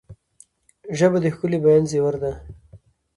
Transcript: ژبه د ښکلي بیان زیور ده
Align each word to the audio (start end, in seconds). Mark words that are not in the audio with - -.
ژبه 0.97 1.17
د 1.21 1.25
ښکلي 1.33 1.57
بیان 1.63 1.83
زیور 1.91 2.15
ده 2.23 2.31